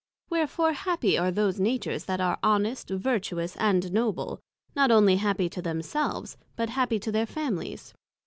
Wherefore, 0.31 0.73
happy 0.73 1.15
are 1.15 1.29
those 1.29 1.59
Natures 1.59 2.05
that 2.05 2.19
are 2.19 2.39
Honest, 2.41 2.89
Vertuous, 2.89 3.55
and 3.57 3.91
Noble; 3.93 4.39
not 4.75 4.89
only 4.89 5.17
happy 5.17 5.47
to 5.49 5.61
themselves, 5.61 6.37
but 6.55 6.71
happy 6.71 6.97
to 6.97 7.11
their 7.11 7.27
Families. 7.27 7.93